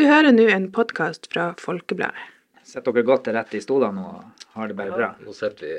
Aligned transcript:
Du 0.00 0.06
hører 0.08 0.32
nå 0.32 0.46
en 0.48 0.70
podkast 0.72 1.26
fra 1.28 1.50
Folkebladet. 1.60 2.16
Sitter 2.64 2.94
dere 2.96 3.04
godt 3.04 3.26
til 3.26 3.34
rette 3.36 3.58
i 3.58 3.60
stolene 3.60 4.00
og 4.00 4.46
har 4.56 4.70
det 4.70 4.76
bare 4.78 4.94
bra? 4.96 5.08
Nå 5.20 5.34
sitter 5.36 5.60
vi. 5.68 5.74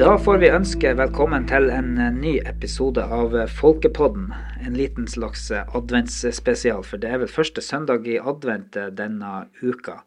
Da 0.00 0.16
får 0.18 0.40
vi 0.42 0.50
ønske 0.50 0.90
velkommen 0.98 1.46
til 1.46 1.70
en 1.70 1.92
eh, 2.02 2.10
ny 2.16 2.32
episode 2.42 3.04
av 3.06 3.36
eh, 3.38 3.46
Folkepodden. 3.46 4.32
En 4.66 4.74
liten 4.74 5.06
slags 5.06 5.44
eh, 5.54 5.62
adventsspesial, 5.78 6.82
for 6.82 6.98
det 6.98 7.12
er 7.12 7.22
vel 7.22 7.30
første 7.30 7.62
søndag 7.62 8.10
i 8.10 8.18
advent 8.18 8.74
denne 8.98 9.30
uka. 9.62 10.00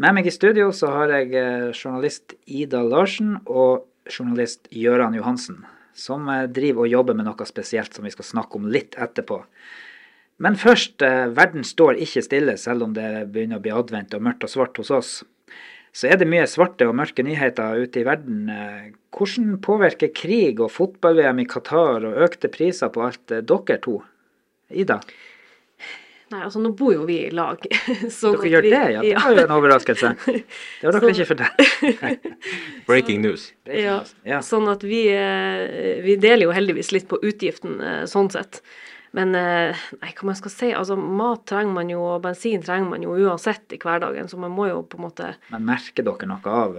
Med 0.00 0.16
meg 0.16 0.30
i 0.30 0.32
studio 0.32 0.70
så 0.72 0.94
har 0.94 1.12
jeg 1.18 1.36
journalist 1.74 2.32
Ida 2.48 2.80
Larsen 2.80 3.36
og 3.44 3.84
journalist 4.10 4.68
Gøran 4.70 5.16
Johansen, 5.16 5.64
som 5.96 6.28
eh, 6.32 6.46
driver 6.48 6.86
og 6.86 6.92
jobber 6.92 7.18
med 7.18 7.28
noe 7.28 7.48
spesielt 7.48 7.94
som 7.94 8.06
vi 8.06 8.14
skal 8.14 8.28
snakke 8.30 8.58
om 8.58 8.68
litt 8.72 8.98
etterpå. 9.00 9.42
Men 10.42 10.58
først, 10.60 11.00
eh, 11.02 11.28
verden 11.32 11.64
står 11.64 12.00
ikke 12.04 12.24
stille 12.24 12.56
selv 12.60 12.86
om 12.86 12.92
det 12.96 13.28
begynner 13.32 13.60
å 13.60 13.64
bli 13.64 13.72
advent 13.72 14.16
og 14.16 14.24
mørkt 14.26 14.44
og 14.44 14.52
svart 14.52 14.80
hos 14.82 14.92
oss. 14.92 15.12
Så 15.96 16.10
er 16.10 16.18
det 16.20 16.28
mye 16.28 16.44
svarte 16.44 16.84
og 16.84 16.96
mørke 16.98 17.24
nyheter 17.24 17.78
ute 17.80 18.02
i 18.02 18.04
verden. 18.04 18.48
Eh, 18.52 18.90
Hvordan 19.16 19.54
påvirker 19.64 20.12
krig 20.12 20.60
og 20.60 20.74
fotball-VM 20.74 21.40
i 21.40 21.48
Qatar 21.48 22.04
og 22.04 22.20
økte 22.26 22.52
priser 22.52 22.92
på 22.92 23.06
alt 23.06 23.32
dere 23.32 23.78
to? 23.80 24.02
Ida, 24.68 24.98
Nei, 26.32 26.40
altså 26.42 26.58
nå 26.58 26.72
bor 26.74 26.90
jo 26.90 27.04
vi 27.06 27.20
i 27.28 27.30
lag. 27.30 27.60
Så 28.10 28.32
dere 28.34 28.48
gjør 28.50 28.64
vi- 28.66 28.70
det, 28.72 28.80
ja? 28.96 29.02
Det 29.04 29.12
var 29.22 29.36
jo 29.36 29.42
en 29.44 29.52
overraskelse. 29.60 30.08
Det 30.26 30.82
har 30.82 30.96
dere 30.96 31.04
Så- 31.04 31.12
ikke 31.12 31.28
fortalt. 31.28 32.26
Breaking 32.88 33.20
news. 33.22 33.52
Ja, 33.70 34.00
Ja. 34.26 34.40
sånn 34.42 34.66
at 34.72 34.82
vi, 34.82 35.04
eh, 35.14 36.02
vi 36.02 36.16
deler 36.18 36.48
jo 36.48 36.56
heldigvis 36.56 36.90
litt 36.96 37.06
på 37.08 37.20
utgiften 37.22 37.78
eh, 37.80 38.02
sånn 38.10 38.30
sett. 38.34 38.58
Men 39.16 39.34
eh, 39.38 39.78
nei, 40.02 40.10
hva 40.18 40.26
man 40.28 40.36
skal 40.36 40.50
si, 40.52 40.72
altså 40.76 40.96
mat 40.98 41.46
trenger 41.48 41.72
man 41.78 41.88
jo, 41.94 42.02
og 42.16 42.22
bensin 42.26 42.60
trenger 42.66 42.90
man 42.90 43.06
jo 43.06 43.14
uansett 43.16 43.72
i 43.72 43.78
hverdagen, 43.80 44.26
så 44.28 44.36
man 44.42 44.50
må 44.52 44.66
jo 44.68 44.82
på 44.82 44.98
en 44.98 45.06
måte 45.06 45.30
Men 45.54 45.64
merker 45.70 46.04
dere 46.04 46.26
noe 46.28 46.42
av, 46.58 46.76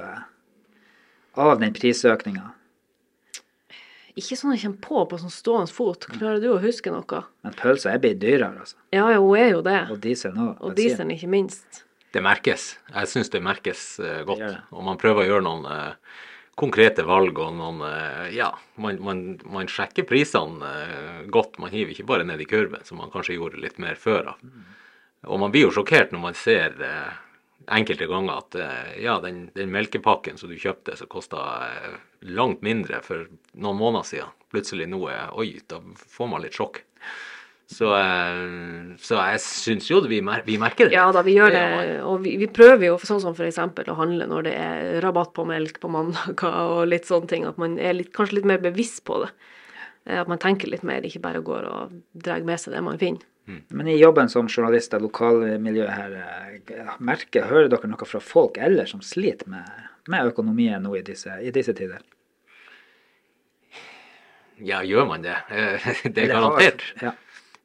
av 1.39 1.59
den 1.63 1.73
prisøkninga? 1.73 2.51
Ikke 4.17 4.37
sånn 4.39 4.55
jeg 4.55 4.63
kommer 4.63 4.81
på 4.81 5.01
på 5.11 5.19
sånn 5.21 5.33
stående 5.33 5.73
fot. 5.73 6.07
Klarer 6.09 6.39
du 6.41 6.47
å 6.55 6.61
huske 6.61 6.93
noe? 6.93 7.19
Men 7.45 7.57
pølsa 7.57 7.91
er 7.93 8.01
blitt 8.01 8.21
dyrere, 8.23 8.63
altså. 8.63 8.79
Ja, 8.95 9.05
ja, 9.13 9.19
hun 9.21 9.37
er 9.37 9.51
jo 9.51 9.59
det. 9.65 9.81
Og 9.93 9.99
dieselen 10.01 10.39
òg. 10.41 10.55
Og 10.65 10.73
dieselen 10.77 11.13
ikke 11.13 11.29
minst. 11.29 11.83
Det 12.15 12.23
merkes. 12.25 12.71
Jeg 12.93 13.11
syns 13.11 13.29
det 13.33 13.43
merkes 13.45 13.83
uh, 14.01 14.23
godt. 14.25 14.41
Det 14.41 14.49
det. 14.55 14.63
Og 14.73 14.87
man 14.87 14.97
prøver 14.97 15.21
å 15.21 15.27
gjøre 15.27 15.45
noen 15.45 15.67
uh, 15.69 16.17
konkrete 16.57 17.05
valg 17.05 17.37
og 17.43 17.53
noen 17.59 17.83
uh, 17.85 18.25
Ja, 18.33 18.49
man, 18.81 18.97
man, 19.05 19.21
man 19.45 19.69
sjekker 19.69 20.07
prisene 20.09 20.73
godt. 21.29 21.61
Man 21.61 21.73
hiver 21.73 21.93
ikke 21.93 22.07
bare 22.09 22.25
ned 22.25 22.41
i 22.41 22.49
kurven, 22.49 22.81
som 22.87 22.97
man 23.03 23.13
kanskje 23.13 23.37
gjorde 23.37 23.61
litt 23.61 23.77
mer 23.83 23.99
før 24.01 24.33
av. 24.33 24.49
Og 25.27 25.41
man 25.41 25.53
blir 25.53 25.67
jo 25.67 25.75
sjokkert 25.77 26.13
når 26.13 26.23
man 26.23 26.37
ser 26.37 26.73
enkelte 27.67 28.07
ganger 28.07 28.41
at 28.41 28.55
eh, 28.55 28.91
ja, 29.03 29.17
den, 29.23 29.47
den 29.55 29.71
melkepakken 29.73 30.39
som 30.39 30.51
du 30.51 30.57
kjøpte 30.59 30.95
som 30.97 31.09
kosta 31.11 31.43
eh, 31.67 31.95
langt 32.27 32.63
mindre 32.65 33.01
for 33.05 33.27
noen 33.53 33.79
måneder 33.79 34.07
siden, 34.07 34.35
plutselig 34.53 34.87
nå 34.89 35.01
er 35.11 35.33
Oi, 35.37 35.57
da 35.67 35.81
får 36.07 36.31
man 36.31 36.45
litt 36.45 36.57
sjokk. 36.57 36.81
Så, 37.67 37.89
eh, 37.91 38.95
så 39.03 39.19
jeg 39.19 39.43
syns 39.43 39.89
jo 39.91 39.99
det, 40.03 40.11
vi, 40.13 40.21
mer, 40.23 40.45
vi 40.47 40.55
merker 40.61 40.87
det. 40.87 40.95
Ja 40.95 41.09
da, 41.11 41.23
vi 41.27 41.35
gjør 41.35 41.51
det. 41.51 41.65
Og 42.07 42.21
vi, 42.23 42.37
vi 42.39 42.47
prøver 42.47 42.87
jo 42.87 42.97
sånn 43.03 43.21
som 43.23 43.35
f.eks. 43.35 43.59
å 43.59 43.99
handle 43.99 44.29
når 44.31 44.47
det 44.47 44.55
er 44.55 45.01
rabatt 45.03 45.35
på 45.35 45.47
melk 45.49 45.81
på 45.83 45.91
mandager 45.91 46.61
og 46.77 46.85
litt 46.93 47.09
sånne 47.09 47.31
ting. 47.31 47.47
At 47.49 47.59
man 47.59 47.75
er 47.79 47.99
litt, 47.99 48.13
kanskje 48.15 48.39
litt 48.39 48.51
mer 48.53 48.63
bevisst 48.63 49.03
på 49.07 49.19
det. 49.25 49.33
At 50.07 50.29
man 50.31 50.39
tenker 50.39 50.71
litt 50.71 50.87
mer, 50.87 51.03
ikke 51.03 51.19
bare 51.19 51.43
går 51.43 51.65
og 51.67 51.97
drar 52.15 52.45
med 52.47 52.61
seg 52.63 52.77
det 52.77 52.85
man 52.85 52.99
finner. 53.01 53.27
Men 53.47 53.87
i 53.87 53.97
jobben 53.97 54.29
som 54.29 54.49
journalist 54.51 54.93
av 54.93 55.05
lokalmiljøet 55.05 55.93
her, 55.93 56.15
eh, 56.19 56.95
merker, 56.99 57.47
hører 57.47 57.69
dere 57.71 57.89
noe 57.89 58.07
fra 58.09 58.19
folk 58.19 58.59
ellers 58.59 58.91
som 58.91 59.03
sliter 59.05 59.47
med, 59.51 59.69
med 60.11 60.33
økonomien 60.33 60.83
nå 60.83 60.97
i 60.99 61.05
disse, 61.07 61.31
i 61.39 61.53
disse 61.55 61.75
tider? 61.77 62.03
Ja, 64.57 64.81
gjør 64.83 65.07
man 65.07 65.23
det? 65.23 65.37
Eh, 65.53 65.87
Det 66.13 66.25
er 66.25 66.33
garantert. 66.33 66.83
Ja. 67.01 67.13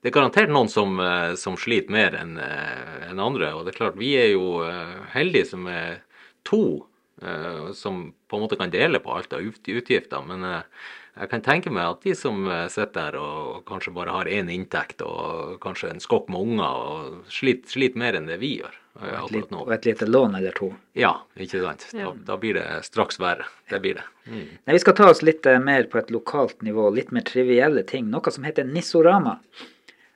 Det 0.02 0.10
er 0.10 0.16
garantert 0.16 0.50
noen 0.50 0.70
som, 0.70 0.96
eh, 1.02 1.34
som 1.38 1.58
sliter 1.58 1.94
mer 1.94 2.14
enn 2.18 2.38
en 2.38 3.20
andre. 3.22 3.52
Og 3.56 3.66
det 3.66 3.74
er 3.74 3.80
klart, 3.80 3.98
vi 3.98 4.14
er 4.18 4.32
jo 4.34 4.62
eh, 4.66 4.96
heldige 5.14 5.50
som 5.50 5.66
er 5.70 6.02
to 6.46 6.86
eh, 7.22 7.72
som 7.72 8.12
på 8.28 8.36
en 8.36 8.42
måte 8.44 8.58
kan 8.60 8.72
dele 8.72 9.00
på 9.02 9.14
alt 9.14 9.32
av 9.32 9.42
utgifter. 9.42 10.22
Men 10.26 10.44
eh, 10.44 10.90
jeg 11.20 11.28
kan 11.28 11.42
tenke 11.44 11.70
meg 11.70 11.84
at 11.90 12.00
de 12.06 12.14
som 12.16 12.46
eh, 12.48 12.68
sitter 12.72 13.12
der 13.12 13.18
og 13.20 13.64
kanskje 13.68 13.92
bare 13.94 14.14
har 14.16 14.30
én 14.32 14.48
inntekt 14.52 15.02
og 15.04 15.58
kanskje 15.60 15.90
en 15.92 16.00
skokk 16.00 16.30
med 16.32 16.40
unger, 16.40 16.64
og 16.86 17.32
sliter, 17.32 17.68
sliter 17.68 17.98
mer 18.00 18.16
enn 18.16 18.26
det 18.30 18.38
vi 18.40 18.54
gjør 18.60 18.78
Og 19.02 19.32
Et 19.34 19.50
nå. 19.50 19.60
og 19.64 19.72
et 19.72 19.86
lite 19.88 20.04
lån 20.08 20.34
eller 20.36 20.52
to. 20.52 20.70
Ja, 20.94 21.14
ikke 21.40 21.60
sant. 21.62 21.86
Da, 21.92 21.98
Ja. 21.98 22.10
da 22.12 22.36
blir 22.36 22.54
det 22.58 22.66
straks 22.84 23.16
verre. 23.18 23.46
Det 23.70 23.80
blir 23.80 23.94
det. 23.96 24.04
Mm. 24.28 24.48
Nei, 24.66 24.72
vi 24.74 24.78
skal 24.82 24.94
ta 24.94 25.06
oss 25.08 25.22
litt 25.22 25.46
eh, 25.46 25.58
mer 25.58 25.84
på 25.88 25.98
et 25.98 26.10
lokalt 26.12 26.60
nivå, 26.62 26.90
litt 26.94 27.10
mer 27.10 27.22
trivielle 27.24 27.82
ting. 27.88 28.10
Noe 28.12 28.30
som 28.30 28.44
heter 28.44 28.64
Nissorama. 28.68 29.38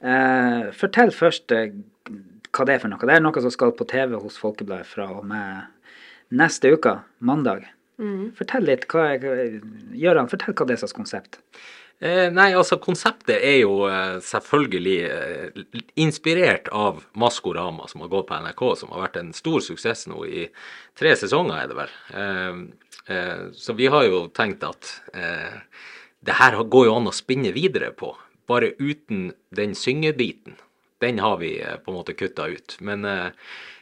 Eh, 0.04 0.70
fortell 0.76 1.10
først 1.10 1.52
eh, 1.56 1.70
hva 2.52 2.66
det 2.68 2.74
er 2.76 2.82
for 2.84 2.88
noe. 2.92 3.00
Det 3.08 3.16
er 3.16 3.24
noe 3.24 3.40
som 3.40 3.50
skal 3.52 3.72
på 3.72 3.86
TV 3.88 4.16
hos 4.20 4.36
Folkebladet 4.40 4.86
fra 4.86 5.08
og 5.12 5.24
med 5.24 5.64
neste 6.36 6.72
uke, 6.76 6.98
mandag. 7.20 7.64
Fortell 8.36 8.66
litt. 8.68 8.84
hva 8.92 9.08
er, 9.14 9.58
Gøran, 9.96 10.28
fortell 10.28 10.56
hva 10.56 10.66
det 10.68 10.76
er 10.76 10.82
slags 10.82 10.96
konsept. 10.96 11.40
Eh, 11.96 12.26
nei, 12.28 12.50
altså 12.52 12.76
konseptet 12.76 13.38
er 13.40 13.62
jo 13.62 13.86
eh, 13.88 14.18
selvfølgelig 14.20 14.96
eh, 15.08 15.62
inspirert 16.04 16.68
av 16.68 17.00
Maskorama, 17.16 17.86
som 17.88 18.02
har 18.04 18.10
gått 18.12 18.28
på 18.28 18.40
NRK, 18.44 18.64
som 18.76 18.92
har 18.92 19.06
vært 19.06 19.16
en 19.22 19.32
stor 19.36 19.64
suksess 19.64 20.04
nå 20.12 20.26
i 20.28 20.44
tre 20.98 21.14
sesonger, 21.16 21.62
er 21.62 21.70
det 21.70 21.78
vel. 21.78 21.94
Eh, 22.20 22.60
eh, 23.16 23.46
så 23.56 23.76
vi 23.78 23.88
har 23.92 24.04
jo 24.04 24.26
tenkt 24.36 24.66
at 24.68 24.92
eh, 25.16 25.56
det 26.20 26.36
her 26.36 26.58
går 26.68 26.90
jo 26.90 26.98
an 26.98 27.08
å 27.08 27.16
spinne 27.16 27.54
videre 27.56 27.94
på, 27.96 28.12
bare 28.46 28.74
uten 28.76 29.30
den 29.56 29.72
syngebiten. 29.72 30.60
Den 31.00 31.24
har 31.24 31.40
vi 31.40 31.54
eh, 31.62 31.78
på 31.80 31.94
en 31.94 31.98
måte 32.02 32.16
kutta 32.18 32.50
ut. 32.52 32.76
Men 32.84 33.08
eh, 33.08 33.32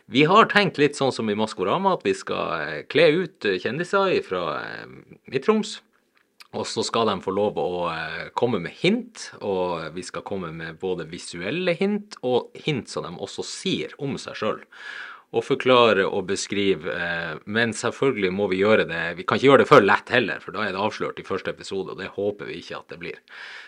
vi 0.07 0.27
har 0.29 0.51
tenkt 0.53 0.79
litt 0.81 0.99
sånn 0.99 1.13
som 1.17 1.31
i 1.33 1.37
Maskorama, 1.39 1.95
at 1.97 2.05
vi 2.05 2.13
skal 2.17 2.61
eh, 2.61 2.83
kle 2.93 3.09
ut 3.25 3.47
eh, 3.49 3.57
kjendiser 3.63 4.19
fra 4.27 4.45
eh, 4.61 4.85
Midt-Troms. 5.33 5.79
Og 6.55 6.69
så 6.71 6.85
skal 6.87 7.09
de 7.09 7.17
få 7.19 7.33
lov 7.35 7.57
å 7.59 7.89
komme 8.39 8.61
med 8.63 8.77
hint, 8.79 9.25
og 9.43 9.89
vi 9.97 10.05
skal 10.07 10.23
komme 10.23 10.53
med 10.55 10.77
både 10.79 11.09
visuelle 11.11 11.75
hint 11.75 12.15
og 12.23 12.55
hint 12.63 12.87
som 12.87 13.03
de 13.03 13.11
også 13.11 13.43
sier 13.43 13.97
om 13.99 14.15
seg 14.23 14.39
sjøl. 14.39 14.61
Og 15.35 15.43
forklare 15.43 16.05
og 16.07 16.29
beskrive. 16.29 16.95
Men 17.51 17.75
selvfølgelig 17.75 18.31
må 18.31 18.47
vi 18.53 18.61
gjøre 18.61 18.87
det 18.87 19.03
Vi 19.19 19.27
kan 19.27 19.41
ikke 19.41 19.49
gjøre 19.49 19.65
det 19.65 19.71
for 19.73 19.83
lett 19.83 20.15
heller, 20.15 20.39
for 20.39 20.55
da 20.55 20.63
er 20.63 20.77
det 20.77 20.85
avslørt 20.85 21.19
i 21.19 21.27
første 21.27 21.51
episode, 21.51 21.91
og 21.91 21.99
det 21.99 22.15
håper 22.15 22.47
vi 22.47 22.61
ikke 22.61 22.79
at 22.85 22.95
det 22.95 23.01
blir. 23.03 23.19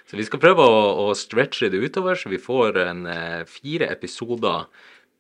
Så 0.07 0.21
vi 0.21 0.29
skal 0.31 0.45
prøve 0.47 0.63
å, 0.63 1.09
å 1.09 1.19
stretche 1.19 1.73
det 1.75 1.83
utover, 1.83 2.15
så 2.15 2.31
vi 2.31 2.39
får 2.39 2.85
en 2.87 3.03
fire 3.51 3.91
episoder 3.91 4.71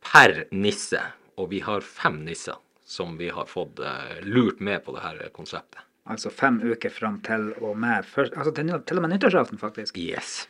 per 0.04 0.44
nisse. 0.50 1.02
Og 1.36 1.50
vi 1.52 1.60
har 1.64 1.84
fem 1.84 2.22
nisser 2.24 2.56
som 2.86 3.16
vi 3.18 3.28
har 3.34 3.48
fått 3.50 3.80
eh, 3.82 4.18
lurt 4.22 4.60
med 4.60 4.84
på 4.84 4.94
det 4.94 5.02
her 5.04 5.22
konseptet. 5.34 5.82
Altså 6.06 6.30
fem 6.30 6.60
uker 6.62 6.92
fram 6.94 7.18
til 7.26 7.48
og 7.58 7.74
med 7.82 8.06
først, 8.06 8.36
altså 8.38 8.52
til, 8.54 8.70
til 8.86 9.00
og 9.00 9.02
med 9.02 9.16
nyttårsaften, 9.16 9.58
faktisk. 9.58 9.98
Yes. 9.98 10.44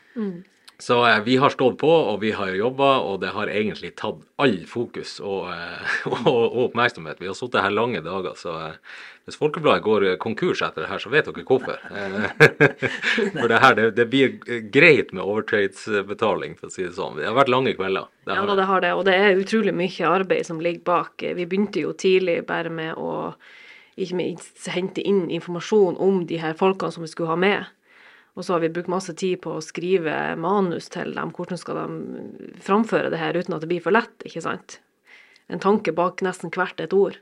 Så 0.79 1.07
eh, 1.07 1.21
vi 1.25 1.37
har 1.37 1.51
stått 1.51 1.79
på, 1.79 1.89
og 1.89 2.21
vi 2.21 2.31
har 2.37 2.53
jobba, 2.53 2.99
og 3.01 3.21
det 3.23 3.33
har 3.33 3.49
egentlig 3.49 3.95
tatt 3.97 4.21
all 4.43 4.59
fokus 4.69 5.17
og, 5.25 5.49
eh, 5.53 6.01
og, 6.13 6.27
og 6.29 6.57
oppmerksomhet. 6.69 7.21
Vi 7.21 7.31
har 7.31 7.37
sittet 7.39 7.65
her 7.65 7.73
lange 7.73 8.03
dager, 8.05 8.37
så 8.37 8.57
eh, 8.67 8.99
hvis 9.25 9.39
Folkebladet 9.41 9.85
går 9.87 10.09
eh, 10.11 10.19
konkurs 10.21 10.61
etter 10.63 10.85
det 10.85 10.91
her, 10.91 11.01
så 11.01 11.13
vet 11.13 11.31
dere 11.31 11.47
hvorfor. 11.49 11.81
Eh, 11.89 12.29
For 13.41 13.49
det 13.49 13.63
her, 13.63 13.79
det, 13.79 13.91
det 13.97 14.09
blir 14.13 14.37
greit 14.73 15.15
med 15.17 15.25
overtradesbetaling, 15.25 16.59
for 16.61 16.69
å 16.69 16.75
si 16.75 16.85
det 16.85 16.95
sånn. 16.99 17.17
Det 17.19 17.29
har 17.29 17.39
vært 17.39 17.53
lange 17.53 17.73
kvelder. 17.79 18.11
Det 18.27 18.37
Ja 18.37 18.43
da, 18.43 18.53
det. 18.53 18.59
det 18.61 18.69
har 18.71 18.85
det. 18.85 18.93
Og 18.99 19.07
det 19.09 19.17
er 19.17 19.41
utrolig 19.41 19.75
mye 19.77 20.11
arbeid 20.13 20.49
som 20.49 20.61
ligger 20.61 20.85
bak. 20.87 21.25
Vi 21.25 21.49
begynte 21.49 21.83
jo 21.87 21.95
tidlig 21.97 22.43
bare 22.49 22.73
med 22.73 23.01
å 23.01 23.33
ikke 23.97 24.19
minst 24.19 24.67
hente 24.69 25.01
inn 25.01 25.31
informasjon 25.33 25.97
om 25.97 26.27
de 26.29 26.37
her 26.43 26.53
folkene 26.59 26.93
som 26.93 27.05
vi 27.07 27.09
skulle 27.09 27.33
ha 27.33 27.41
med. 27.41 27.73
Og 28.37 28.45
så 28.45 28.55
har 28.55 28.61
vi 28.63 28.73
brukt 28.73 28.93
masse 28.93 29.15
tid 29.17 29.41
på 29.45 29.55
å 29.57 29.65
skrive 29.65 30.13
manus 30.37 30.91
til 30.93 31.15
dem. 31.17 31.33
Hvordan 31.33 31.61
skal 31.61 31.79
de 31.81 32.57
framføre 32.63 33.09
det 33.13 33.21
her 33.21 33.37
uten 33.39 33.57
at 33.57 33.65
det 33.65 33.71
blir 33.71 33.85
for 33.85 33.97
lett, 33.97 34.13
ikke 34.29 34.45
sant? 34.45 34.79
En 35.49 35.63
tanke 35.63 35.95
bak 35.97 36.21
nesten 36.27 36.53
hvert 36.53 36.81
et 36.83 36.93
ord. 36.93 37.17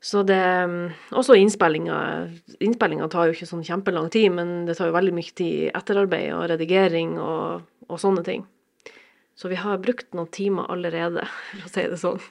Så 0.00 0.22
det 0.22 0.38
Også 1.10 1.34
innspillinga. 1.34 1.96
Innspillinga 2.62 3.08
tar 3.10 3.26
jo 3.26 3.34
ikke 3.34 3.48
sånn 3.50 3.66
kjempelang 3.66 4.06
tid, 4.14 4.30
men 4.36 4.68
det 4.68 4.78
tar 4.78 4.92
jo 4.92 4.94
veldig 4.94 5.16
mye 5.16 5.34
tid 5.34 5.72
etterarbeid 5.74 6.30
og 6.36 6.46
redigering 6.52 7.16
og, 7.18 7.66
og 7.88 7.98
sånne 7.98 8.22
ting. 8.26 8.46
Så 9.38 9.50
vi 9.50 9.58
har 9.58 9.82
brukt 9.82 10.14
noen 10.14 10.30
timer 10.34 10.70
allerede, 10.70 11.26
for 11.58 11.66
å 11.66 11.72
si 11.74 11.86
det 11.90 11.98
sånn. 11.98 12.22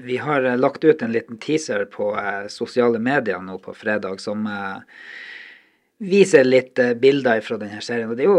Vi 0.00 0.16
har 0.22 0.44
eh, 0.44 0.56
lagt 0.56 0.84
ut 0.84 1.02
en 1.02 1.12
liten 1.12 1.36
teaser 1.42 1.84
på 1.90 2.12
eh, 2.16 2.46
sosiale 2.52 3.00
medier 3.02 3.40
nå 3.42 3.58
på 3.58 3.74
fredag 3.74 4.20
som 4.22 4.46
eh, 4.46 5.02
viser 6.00 6.46
litt 6.46 6.80
eh, 6.80 6.94
bilder 6.98 7.42
fra 7.44 7.58
denne 7.60 7.80
serien. 7.84 8.10
Og 8.10 8.18
det 8.18 8.28
jo 8.28 8.38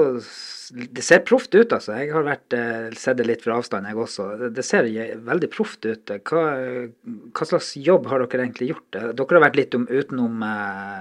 Det 0.72 1.04
ser 1.04 1.20
proft 1.28 1.52
ut, 1.52 1.74
altså. 1.76 1.98
Jeg 2.00 2.14
har 2.14 2.24
vært, 2.24 2.54
eh, 2.56 2.94
sett 2.96 3.18
det 3.20 3.26
litt 3.28 3.42
fra 3.44 3.58
avstand, 3.60 3.90
jeg 3.90 3.98
også. 4.00 4.54
Det, 4.56 4.64
ser 4.64 4.88
veldig 5.20 5.50
proft 5.52 5.84
ut. 5.84 6.14
Hva, 6.24 6.44
hva 7.04 7.48
slags 7.50 7.74
jobb 7.76 8.08
har 8.08 8.24
dere 8.24 8.46
egentlig 8.46 8.70
gjort? 8.72 8.96
Eh, 8.96 9.12
Dere 9.12 9.36
har 9.36 9.46
vært 9.50 9.60
litt 9.60 9.76
om, 9.76 9.84
utenom 9.92 10.46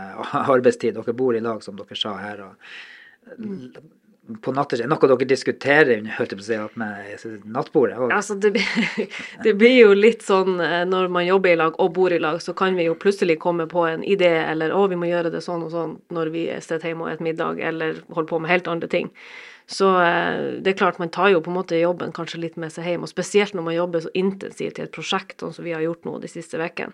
arbeidstid. 0.57 0.99
Dere 0.99 1.15
bor 1.15 1.39
i 1.39 1.45
lag, 1.45 1.62
som 1.62 1.79
dere 1.79 1.95
sa 1.97 2.17
her. 2.19 2.43
og 2.49 4.10
på 4.43 4.53
nattestid, 4.55 4.88
Noe 4.91 5.09
dere 5.11 5.27
diskuterer 5.29 6.03
holdt 6.17 6.35
på 6.38 6.56
at 6.65 6.77
med 6.77 7.44
nattbordet? 7.44 7.99
Og, 7.99 8.12
Altså, 8.15 8.37
det, 8.41 8.53
det 9.44 9.55
blir 9.59 9.77
jo 9.81 9.93
litt 9.97 10.23
sånn 10.27 10.61
eh, 10.61 10.85
når 10.88 11.09
man 11.12 11.27
jobber 11.27 11.53
i 11.53 11.59
lag 11.61 11.79
og 11.82 11.93
bor 11.97 12.12
i 12.12 12.19
lag, 12.23 12.41
så 12.43 12.55
kan 12.56 12.77
vi 12.79 12.87
jo 12.88 12.94
plutselig 12.94 13.38
komme 13.43 13.67
på 13.71 13.87
en 13.88 14.03
idé 14.03 14.32
eller 14.50 14.71
'å, 14.71 14.88
vi 14.88 14.97
må 15.00 15.06
gjøre 15.11 15.31
det 15.32 15.43
sånn 15.44 15.62
og 15.67 15.71
sånn' 15.75 15.99
når 16.11 16.31
vi 16.35 16.47
sitter 16.61 16.88
hjemme 16.93 17.06
og 17.06 17.12
spiser 17.15 17.25
middag 17.29 17.61
eller 17.61 18.03
holder 18.11 18.29
på 18.31 18.41
med 18.41 18.50
helt 18.50 18.69
andre 18.69 18.88
ting. 18.88 19.11
Så 19.71 19.87
eh, 20.03 20.61
det 20.61 20.73
er 20.73 20.79
klart, 20.79 20.99
man 20.99 21.11
tar 21.15 21.29
jo 21.31 21.41
på 21.41 21.50
en 21.50 21.59
måte 21.61 21.79
jobben 21.79 22.11
kanskje 22.12 22.41
litt 22.43 22.56
med 22.56 22.73
seg 22.75 22.85
hjem, 22.91 23.03
og 23.06 23.09
spesielt 23.12 23.55
når 23.55 23.62
man 23.62 23.75
jobber 23.76 24.00
så 24.00 24.11
intensivt 24.15 24.79
i 24.81 24.83
et 24.83 24.91
prosjekt, 24.93 25.38
sånn 25.41 25.53
som 25.55 25.65
vi 25.65 25.73
har 25.76 25.81
gjort 25.85 26.05
nå 26.05 26.19
de 26.21 26.29
siste 26.29 26.59
ukene. 26.59 26.93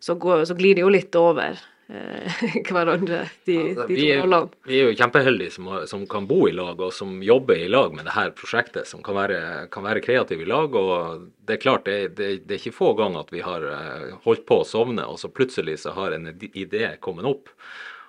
Så, 0.00 0.14
går- 0.16 0.44
så 0.48 0.54
glir 0.56 0.74
det 0.76 0.80
jo 0.84 0.88
litt 0.92 1.14
over 1.16 1.58
hverandre, 2.66 3.20
de, 3.46 3.56
Altså, 3.70 3.86
de 3.86 3.94
vi, 3.94 4.06
er, 4.10 4.26
vi 4.66 4.78
er 4.80 4.88
jo 4.90 4.96
kjempeheldige 4.98 5.52
som, 5.54 5.68
som 5.86 6.02
kan 6.10 6.26
bo 6.26 6.48
i 6.48 6.54
lag, 6.56 6.80
og 6.82 6.92
som 6.94 7.20
jobber 7.22 7.60
i 7.62 7.68
lag 7.70 7.94
med 7.94 8.08
det 8.08 8.14
her 8.16 8.32
prosjektet, 8.36 8.88
som 8.90 9.02
kan 9.06 9.14
være, 9.18 9.40
kan 9.70 9.86
være 9.86 10.02
kreative 10.04 10.42
i 10.42 10.48
lag. 10.50 10.74
Og 10.74 11.28
det 11.46 11.56
er 11.58 11.62
klart, 11.62 11.84
det, 11.86 12.16
det, 12.18 12.30
det 12.46 12.56
er 12.56 12.62
ikke 12.62 12.74
få 12.78 12.92
ganger 12.98 13.22
at 13.22 13.30
vi 13.34 13.44
har 13.46 13.66
eh, 13.70 14.16
holdt 14.26 14.46
på 14.48 14.60
å 14.62 14.66
sovne, 14.66 15.06
og 15.06 15.20
så 15.22 15.30
plutselig 15.30 15.78
så 15.84 15.94
har 15.96 16.16
en 16.16 16.32
idé 16.34 16.96
kommet 17.04 17.28
opp. 17.30 17.52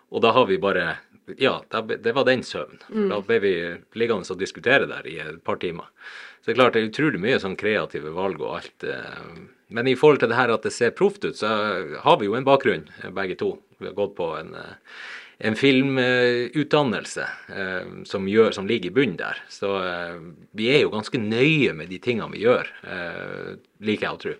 Og 0.09 0.23
da 0.23 0.31
har 0.38 0.47
vi 0.50 0.57
bare 0.63 0.95
Ja, 1.38 1.57
det 1.69 2.13
var 2.15 2.23
den 2.23 2.39
søvnen. 2.47 2.80
Da 3.12 3.18
ble 3.19 3.38
vi 3.44 3.53
liggende 4.00 4.23
og 4.31 4.39
diskutere 4.39 4.88
der 4.88 5.06
i 5.12 5.18
et 5.19 5.41
par 5.44 5.59
timer. 5.59 5.89
Så 6.39 6.47
det 6.47 6.53
er 6.53 6.59
klart 6.62 6.77
det 6.77 6.81
er 6.85 6.88
utrolig 6.88 7.19
mye 7.19 7.39
sånn 7.44 7.57
kreative 7.59 8.13
valg 8.15 8.39
og 8.39 8.53
alt. 8.62 8.83
eh, 8.88 9.41
Men 9.68 9.88
i 9.91 9.97
forhold 10.00 10.21
til 10.23 10.30
det 10.31 10.38
her 10.39 10.53
at 10.53 10.63
det 10.63 10.71
ser 10.71 10.94
proft 10.95 11.25
ut, 11.27 11.35
så 11.35 11.50
har 12.06 12.18
vi 12.21 12.30
jo 12.30 12.38
en 12.39 12.47
bakgrunn, 12.47 12.85
eh, 13.03 13.12
begge 13.12 13.35
to. 13.35 13.57
Vi 13.77 13.89
har 13.89 13.95
gått 13.97 14.15
på 14.18 14.29
en, 14.38 14.53
eh, 14.56 15.01
en 15.47 15.56
filmutdannelse 15.56 17.25
eh, 17.56 17.91
som, 18.09 18.27
gjør, 18.27 18.51
som 18.57 18.68
ligger 18.69 18.89
i 18.89 18.95
bunnen 18.95 19.19
der. 19.19 19.44
Så 19.53 19.74
eh, 19.83 20.18
vi 20.57 20.71
er 20.74 20.81
jo 20.85 20.94
ganske 20.95 21.21
nøye 21.21 21.75
med 21.77 21.91
de 21.94 22.00
tingene 22.01 22.33
vi 22.33 22.45
gjør, 22.45 22.71
eh, 22.89 23.51
liker 23.85 24.07
jeg 24.07 24.18
å 24.18 24.24
tro. 24.24 24.35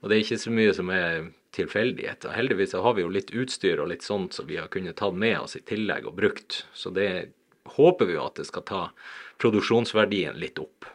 Og 0.00 0.10
det 0.10 0.16
er 0.16 0.24
ikke 0.26 0.44
så 0.44 0.52
mye 0.54 0.76
som 0.76 0.92
er 0.94 1.30
tilfeldighet. 1.56 2.28
Og 2.28 2.36
heldigvis 2.36 2.74
så 2.74 2.82
har 2.84 2.94
vi 2.96 3.02
jo 3.02 3.12
litt 3.12 3.32
utstyr 3.34 3.80
og 3.82 3.90
litt 3.90 4.06
sånt 4.06 4.36
som 4.36 4.46
vi 4.46 4.60
har 4.60 4.70
kunnet 4.72 4.98
tatt 5.00 5.16
med 5.16 5.38
oss 5.40 5.56
i 5.58 5.64
tillegg 5.66 6.06
og 6.06 6.18
brukt. 6.20 6.64
Så 6.76 6.92
det 6.94 7.10
håper 7.76 8.06
vi 8.06 8.18
jo 8.18 8.26
at 8.28 8.38
det 8.38 8.46
skal 8.46 8.66
ta 8.68 8.82
produksjonsverdien 9.42 10.38
litt 10.40 10.60
opp. 10.62 10.86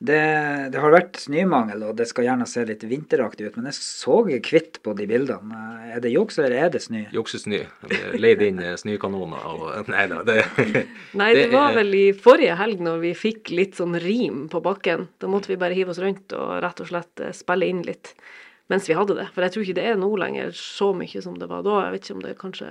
Det, 0.00 0.16
det 0.72 0.80
har 0.80 0.94
vært 0.94 1.18
snømangel, 1.20 1.82
og 1.90 1.96
det 1.98 2.06
skal 2.08 2.24
gjerne 2.24 2.46
se 2.48 2.62
litt 2.64 2.86
vinteraktig 2.88 3.50
ut, 3.50 3.56
men 3.58 3.66
jeg 3.68 3.76
så 3.76 4.14
hvitt 4.24 4.78
på 4.80 4.94
de 4.96 5.04
bildene. 5.10 5.58
Er 5.92 6.00
det 6.00 6.14
juks, 6.14 6.38
eller 6.40 6.54
er 6.56 6.70
det 6.72 6.80
snø? 6.86 7.02
Juksesnø. 7.12 7.58
Leid 8.16 8.40
inn 8.46 8.62
eh, 8.64 8.78
snøkanoner 8.80 9.44
og 9.50 9.90
Nei 9.92 10.06
da, 10.08 10.22
det 10.24 10.38
Nei, 11.20 11.30
det, 11.36 11.42
det 11.42 11.48
var 11.52 11.74
er- 11.74 11.76
vel 11.82 11.92
i 11.98 12.06
forrige 12.16 12.56
helg 12.56 12.80
når 12.86 13.02
vi 13.04 13.10
fikk 13.26 13.52
litt 13.52 13.76
sånn 13.76 13.98
rim 14.00 14.46
på 14.48 14.62
bakken. 14.64 15.10
Da 15.20 15.28
måtte 15.28 15.52
vi 15.52 15.60
bare 15.60 15.76
hive 15.76 15.92
oss 15.92 16.00
rundt 16.00 16.32
og 16.32 16.56
rett 16.64 16.80
og 16.80 16.88
slett 16.94 17.20
eh, 17.26 17.36
spille 17.36 17.68
inn 17.68 17.84
litt 17.84 18.14
mens 18.72 18.88
vi 18.88 18.94
hadde 18.96 19.16
det. 19.18 19.28
For 19.34 19.42
jeg 19.44 19.52
tror 19.52 19.64
ikke 19.66 19.78
det 19.82 19.86
er 19.90 19.96
nå 20.00 20.08
lenger 20.16 20.52
så 20.56 20.92
mye 20.96 21.20
som 21.24 21.36
det 21.36 21.48
var 21.50 21.64
da. 21.66 21.76
Jeg 21.88 21.92
vet 21.98 22.04
ikke 22.08 22.16
om 22.16 22.24
det 22.24 22.34
kanskje 22.40 22.66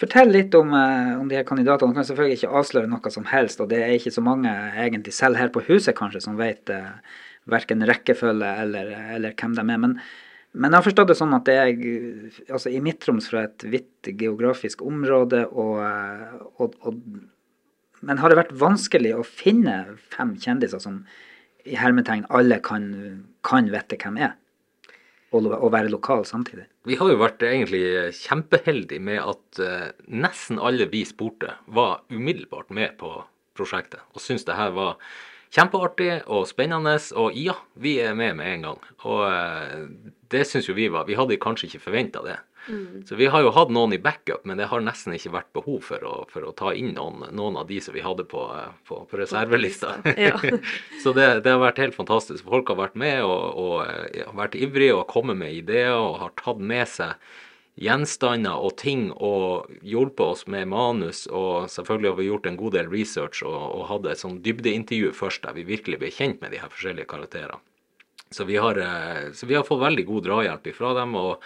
Fortell 0.00 0.30
litt 0.32 0.54
om, 0.56 0.72
eh, 0.72 1.12
om 1.20 1.28
de 1.28 1.36
her 1.36 1.44
kandidatene. 1.44 1.92
Du 1.92 1.98
kan 1.98 2.06
selvfølgelig 2.08 2.38
ikke 2.38 2.54
avsløre 2.60 2.88
noe 2.88 3.10
som 3.12 3.26
helst, 3.28 3.60
og 3.60 3.68
det 3.68 3.82
er 3.84 3.92
ikke 3.98 4.14
så 4.14 4.24
mange 4.24 4.48
egentlig 4.48 5.12
selv 5.12 5.36
her 5.36 5.52
på 5.52 5.62
huset 5.66 5.96
kanskje 5.98 6.22
som 6.24 6.38
vet 6.40 6.72
eh, 6.72 6.94
verken 7.50 7.84
rekkefølge 7.84 8.52
eller, 8.62 8.94
eller 9.16 9.36
hvem 9.36 9.58
de 9.58 9.64
er. 9.66 9.82
Men, 9.82 9.98
men 10.54 10.70
jeg 10.70 10.78
har 10.78 10.86
forstått 10.86 11.12
det 11.12 11.18
sånn 11.20 11.36
at 11.36 11.44
det 11.48 11.58
er 11.60 11.74
altså, 12.48 12.72
i 12.72 12.80
Midtroms 12.84 13.28
fra 13.28 13.44
et 13.50 13.66
vidt 13.68 14.08
geografisk 14.16 14.80
område, 14.86 15.44
og, 15.52 15.76
eh, 15.84 16.40
og, 16.56 16.80
og 16.80 17.04
Men 18.00 18.16
har 18.16 18.32
det 18.32 18.38
vært 18.38 18.56
vanskelig 18.56 19.10
å 19.12 19.24
finne 19.28 19.98
fem 20.08 20.30
kjendiser 20.40 20.80
som 20.80 21.02
i 21.68 21.74
hermetegn 21.76 22.24
alle 22.32 22.56
kan, 22.64 22.86
kan 23.44 23.68
vite 23.68 23.98
hvem 24.00 24.16
er? 24.24 24.38
Og, 25.30 25.46
og 25.46 25.68
være 25.70 25.92
lokal 25.92 26.24
samtidig? 26.26 26.64
Vi 26.88 26.96
har 26.98 27.10
jo 27.12 27.20
vært 27.20 27.44
egentlig 27.46 27.82
kjempeheldige 28.18 29.02
med 29.06 29.20
at 29.22 29.60
eh, 29.62 29.90
nesten 30.10 30.58
alle 30.58 30.88
vi 30.90 31.04
spurte, 31.06 31.54
var 31.70 32.00
umiddelbart 32.10 32.72
med 32.74 32.96
på 32.98 33.12
prosjektet 33.54 34.02
og 34.14 34.22
syntes 34.24 34.46
det 34.48 34.58
her 34.58 34.72
var 34.74 34.96
kjempeartig 35.54 36.12
og 36.30 36.46
spennende. 36.50 36.96
Og 37.18 37.36
ja, 37.38 37.56
vi 37.74 37.98
er 38.02 38.14
med 38.18 38.38
med 38.38 38.54
en 38.54 38.68
gang. 38.68 38.86
Og 39.08 39.24
eh, 39.30 39.88
det 40.30 40.46
syns 40.48 40.70
jo 40.70 40.76
vi 40.78 40.90
var 40.92 41.08
Vi 41.08 41.18
hadde 41.18 41.40
kanskje 41.42 41.70
ikke 41.70 41.86
forventa 41.90 42.22
det. 42.26 42.38
Så 43.08 43.16
vi 43.16 43.26
har 43.26 43.42
jo 43.42 43.50
hatt 43.56 43.70
noen 43.72 43.94
i 43.96 43.98
backup, 43.98 44.44
men 44.46 44.58
det 44.60 44.68
har 44.70 44.82
nesten 44.84 45.14
ikke 45.16 45.32
vært 45.32 45.48
behov 45.56 45.80
for 45.86 46.04
å, 46.06 46.14
for 46.30 46.44
å 46.44 46.52
ta 46.54 46.74
inn 46.76 46.92
noen, 46.94 47.24
noen 47.34 47.56
av 47.58 47.70
de 47.70 47.80
som 47.82 47.96
vi 47.96 48.04
hadde 48.04 48.26
på, 48.30 48.44
eh, 48.54 48.72
på, 48.86 49.02
på 49.10 49.20
reservelista. 49.20 49.96
Ja. 50.20 50.36
Så 51.02 51.14
det, 51.16 51.28
det 51.46 51.54
har 51.54 51.62
vært 51.62 51.80
helt 51.82 51.96
fantastisk. 51.96 52.44
Folk 52.46 52.70
har 52.70 52.78
vært 52.82 52.98
med 53.00 53.24
og, 53.24 53.56
og 53.58 54.16
ja, 54.16 54.28
vært 54.36 54.58
ivrige 54.60 54.98
og 54.98 55.08
kommet 55.10 55.40
med 55.40 55.56
ideer 55.56 55.96
og 55.96 56.20
har 56.22 56.36
tatt 56.38 56.60
med 56.60 56.86
seg 56.90 57.16
gjenstander 57.80 58.60
og 58.60 58.76
ting 58.80 59.08
og 59.12 59.70
hjulpet 59.86 60.24
oss 60.26 60.46
med 60.50 60.68
manus. 60.72 61.26
Og 61.26 61.70
selvfølgelig 61.70 62.10
har 62.10 62.18
vi 62.18 62.28
gjort 62.28 62.48
en 62.50 62.60
god 62.60 62.76
del 62.76 62.90
research 62.92 63.42
og, 63.46 63.58
og 63.76 63.88
hadde 63.90 64.12
et 64.12 64.22
sånn 64.22 64.40
dybdeintervju 64.44 65.12
først 65.16 65.44
der 65.46 65.56
vi 65.56 65.66
virkelig 65.68 66.00
ble 66.02 66.12
kjent 66.14 66.40
med 66.42 66.54
de 66.54 66.62
her 66.62 66.72
forskjellige 66.72 67.10
karakterene. 67.10 67.60
Så 68.30 68.44
vi 68.46 68.60
har, 68.62 68.78
eh, 68.78 69.30
så 69.34 69.46
vi 69.46 69.56
har 69.58 69.66
fått 69.66 69.80
veldig 69.82 70.04
god 70.06 70.26
drahjelp 70.28 70.66
ifra 70.70 70.94
dem. 70.94 71.16
og 71.18 71.42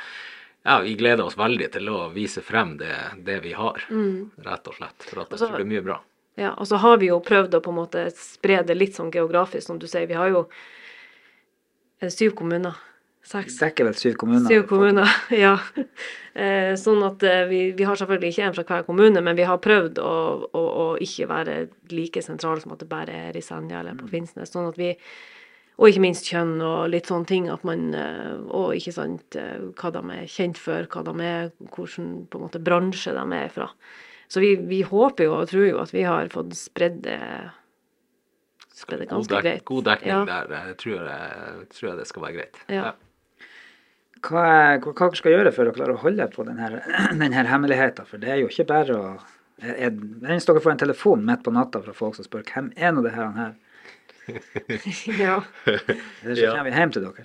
ja, 0.65 0.81
Vi 0.81 0.95
gleder 1.01 1.25
oss 1.25 1.39
veldig 1.39 1.71
til 1.73 1.89
å 1.89 2.09
vise 2.13 2.43
frem 2.45 2.77
det, 2.81 2.95
det 3.25 3.41
vi 3.41 3.53
har, 3.57 3.81
rett 4.45 4.69
og 4.69 4.75
slett. 4.75 5.07
For 5.09 5.23
at 5.23 5.33
det 5.33 5.41
Og 5.45 5.57
bli 5.57 5.65
mye 5.65 5.85
bra. 5.85 6.01
Ja, 6.37 6.55
og 6.59 6.67
så 6.67 6.77
har 6.83 6.99
vi 6.99 7.09
jo 7.13 7.21
prøvd 7.23 7.55
å 7.55 7.61
på 7.63 7.71
en 7.71 7.79
måte 7.79 8.09
spre 8.17 8.63
det 8.67 8.75
litt 8.75 8.97
sånn 8.97 9.13
geografisk, 9.15 9.67
som 9.67 9.79
du 9.79 9.87
sier. 9.87 10.09
Vi 10.11 10.19
har 10.19 10.33
jo 10.33 10.49
er 12.03 12.11
syv 12.13 12.35
kommuner. 12.39 12.77
Seks. 13.25 13.57
Dekker 13.57 13.89
vel 13.89 13.97
syv 13.97 14.17
kommuner? 14.21 14.49
Syv 14.51 14.67
kommuner, 14.69 15.09
ja. 15.45 15.55
Eh, 16.35 16.75
sånn 16.77 17.01
at 17.07 17.23
eh, 17.25 17.45
vi, 17.49 17.61
vi 17.77 17.87
har 17.89 17.97
selvfølgelig 17.97 18.35
ikke 18.35 18.49
en 18.49 18.57
fra 18.57 18.65
hver 18.69 18.85
kommune, 18.89 19.23
men 19.25 19.39
vi 19.39 19.47
har 19.49 19.63
prøvd 19.65 20.01
å, 20.03 20.17
å, 20.53 20.65
å 20.85 20.89
ikke 21.01 21.29
være 21.31 21.55
like 21.95 22.21
sentrale 22.25 22.61
som 22.61 22.75
at 22.77 22.85
det 22.85 22.91
bare 22.91 23.17
er 23.31 23.39
i 23.39 23.45
Senja 23.45 23.81
eller 23.81 23.97
på 23.97 24.11
Finnsnes. 24.13 24.53
Sånn 24.53 24.69
at 24.69 24.81
vi 24.81 24.93
Og 25.75 25.89
ikke 25.89 26.05
minst 26.05 26.29
kjønn 26.31 26.61
og 26.63 26.91
litt 26.93 27.09
sånne 27.11 27.27
ting. 27.27 27.49
At 27.51 27.65
man 27.67 27.89
eh, 27.99 28.37
Og 28.55 28.77
ikke 28.77 28.93
sant 28.95 29.35
hva 29.35 29.91
de 29.97 30.03
er 30.15 30.29
kjent 30.31 30.61
for, 30.61 30.87
hva 30.93 31.03
de 31.09 31.15
er, 31.25 31.49
hvilken 31.73 32.13
på 32.31 32.39
en 32.39 32.45
måte 32.45 32.61
bransje 32.63 33.17
de 33.17 33.25
er 33.41 33.49
fra. 33.51 33.71
Så 34.29 34.45
vi, 34.45 34.55
vi 34.69 34.85
håper 34.87 35.27
jo 35.27 35.35
og 35.41 35.49
tror 35.51 35.67
jo 35.67 35.81
at 35.83 35.93
vi 35.95 36.05
har 36.07 36.31
fått 36.33 36.55
spredd 36.59 37.03
det 37.09 37.19
spredd 38.75 39.05
God, 39.07 39.11
ganske 39.17 39.35
dek 39.35 39.45
greit. 39.47 39.65
god 39.65 39.85
dekning 39.87 40.13
Ja. 40.13 40.23
der 40.27 40.55
Jeg 40.69 40.77
tror 40.83 40.95
jeg, 41.09 41.67
tror 41.77 41.89
jeg 41.91 41.99
det 41.99 42.07
skal 42.11 42.25
være 42.25 42.37
greit. 42.39 42.63
Ja. 42.69 42.93
Hva, 44.25 44.45
hva, 44.81 44.93
hva 44.97 45.11
skal 45.19 45.35
gjøre 45.37 45.53
for 45.55 45.69
å 45.69 45.75
klare 45.77 45.97
å 45.97 46.01
holde 46.01 46.27
på 46.33 46.47
denne, 46.49 46.71
denne 47.23 47.45
hemmeligheten? 47.51 48.09
For 48.09 48.23
det 48.23 48.33
er 48.33 48.43
jo 48.43 48.51
ikke 48.53 48.69
bare 48.71 48.99
å 48.99 49.07
er, 49.63 49.93
Hvis 49.95 50.49
dere 50.49 50.63
får 50.65 50.75
en 50.75 50.81
telefon 50.83 51.23
midt 51.27 51.45
på 51.45 51.53
natta 51.55 51.81
fra 51.85 51.95
folk 51.97 52.17
som 52.19 52.27
spør 52.27 52.43
hvem 52.49 52.73
er 52.77 52.93
nå 52.93 53.05
det 53.05 53.15
her, 53.15 53.29
han 53.31 53.39
her, 53.39 53.55
ja. 55.21 55.37
eller 55.69 56.37
så 56.39 56.49
kommer 56.49 56.65
vi 56.71 56.73
hjem 56.73 56.93
til 56.95 57.05
dere. 57.05 57.25